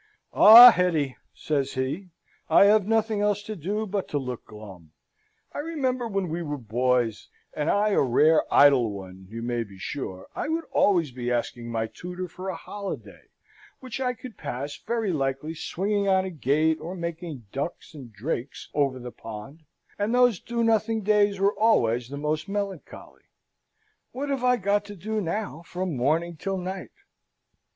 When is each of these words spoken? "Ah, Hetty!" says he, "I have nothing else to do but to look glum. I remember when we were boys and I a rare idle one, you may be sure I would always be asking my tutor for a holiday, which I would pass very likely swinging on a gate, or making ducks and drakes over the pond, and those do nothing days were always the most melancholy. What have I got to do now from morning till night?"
"Ah, 0.33 0.71
Hetty!" 0.71 1.15
says 1.35 1.73
he, 1.73 2.09
"I 2.49 2.65
have 2.65 2.87
nothing 2.87 3.21
else 3.21 3.43
to 3.43 3.55
do 3.55 3.85
but 3.85 4.07
to 4.07 4.17
look 4.17 4.45
glum. 4.47 4.93
I 5.53 5.59
remember 5.59 6.07
when 6.07 6.27
we 6.29 6.41
were 6.41 6.57
boys 6.57 7.27
and 7.53 7.69
I 7.69 7.89
a 7.89 8.01
rare 8.01 8.41
idle 8.51 8.89
one, 8.91 9.27
you 9.29 9.43
may 9.43 9.63
be 9.63 9.77
sure 9.77 10.27
I 10.35 10.47
would 10.47 10.63
always 10.71 11.11
be 11.11 11.31
asking 11.31 11.69
my 11.71 11.85
tutor 11.85 12.27
for 12.27 12.49
a 12.49 12.55
holiday, 12.55 13.27
which 13.79 14.01
I 14.01 14.15
would 14.23 14.39
pass 14.39 14.75
very 14.75 15.11
likely 15.13 15.53
swinging 15.53 16.07
on 16.07 16.25
a 16.25 16.31
gate, 16.31 16.79
or 16.81 16.95
making 16.95 17.45
ducks 17.51 17.93
and 17.93 18.11
drakes 18.11 18.69
over 18.73 18.97
the 18.97 19.11
pond, 19.11 19.61
and 19.99 20.15
those 20.15 20.39
do 20.39 20.63
nothing 20.63 21.03
days 21.03 21.39
were 21.39 21.53
always 21.53 22.09
the 22.09 22.17
most 22.17 22.49
melancholy. 22.49 23.25
What 24.13 24.29
have 24.29 24.43
I 24.43 24.57
got 24.57 24.83
to 24.85 24.95
do 24.95 25.21
now 25.21 25.61
from 25.63 25.95
morning 25.95 26.37
till 26.37 26.57
night?" 26.57 26.89